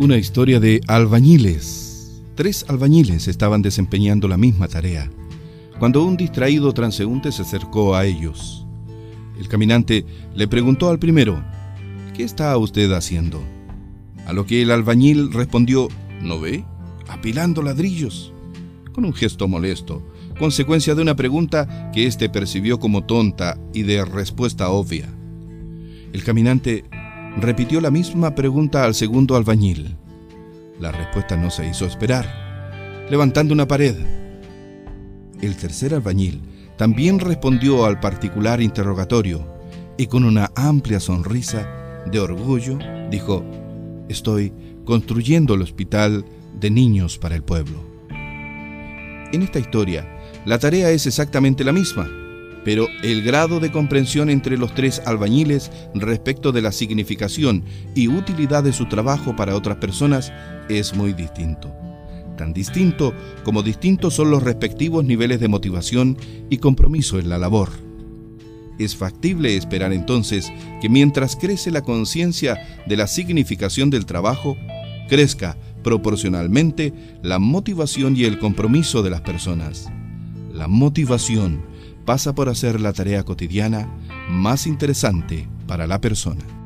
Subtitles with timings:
[0.00, 2.22] Una historia de albañiles.
[2.34, 5.10] Tres albañiles estaban desempeñando la misma tarea,
[5.78, 8.66] cuando un distraído transeúnte se acercó a ellos.
[9.38, 11.44] El caminante le preguntó al primero,
[12.16, 13.42] ¿qué está usted haciendo?
[14.26, 15.88] A lo que el albañil respondió,
[16.22, 16.64] ¿no ve?
[17.06, 18.32] Apilando ladrillos.
[18.94, 20.02] Con un gesto molesto,
[20.38, 25.10] consecuencia de una pregunta que éste percibió como tonta y de respuesta obvia.
[26.14, 26.84] El caminante
[27.38, 29.96] repitió la misma pregunta al segundo albañil.
[30.78, 32.26] La respuesta no se hizo esperar,
[33.10, 33.96] levantando una pared.
[35.40, 36.40] El tercer albañil
[36.76, 39.46] también respondió al particular interrogatorio
[39.96, 41.68] y con una amplia sonrisa
[42.10, 42.78] de orgullo
[43.10, 43.44] dijo,
[44.08, 44.52] estoy
[44.84, 46.24] construyendo el hospital
[46.58, 47.78] de niños para el pueblo.
[49.32, 50.08] En esta historia,
[50.46, 52.08] la tarea es exactamente la misma
[52.64, 58.62] pero el grado de comprensión entre los tres albañiles respecto de la significación y utilidad
[58.62, 60.32] de su trabajo para otras personas
[60.68, 61.72] es muy distinto.
[62.36, 66.16] Tan distinto como distintos son los respectivos niveles de motivación
[66.48, 67.68] y compromiso en la labor.
[68.78, 70.50] Es factible esperar entonces
[70.80, 74.56] que mientras crece la conciencia de la significación del trabajo,
[75.08, 79.90] crezca proporcionalmente la motivación y el compromiso de las personas.
[80.54, 81.60] La motivación
[82.04, 83.88] pasa por hacer la tarea cotidiana
[84.28, 86.59] más interesante para la persona.